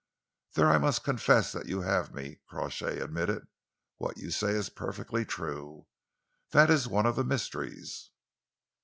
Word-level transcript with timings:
"There 0.53 0.67
I 0.67 0.79
must 0.79 1.03
confess 1.03 1.51
that 1.51 1.67
you 1.67 1.81
have 1.81 2.11
me," 2.11 2.39
Crawshay 2.47 2.97
admitted. 2.99 3.47
"What 3.97 4.17
you 4.17 4.31
say 4.31 4.53
is 4.53 4.67
perfectly 4.71 5.25
true. 5.25 5.85
That 6.49 6.71
is 6.71 6.87
one 6.87 7.05
of 7.05 7.15
the 7.15 7.23
mysteries. 7.23 8.09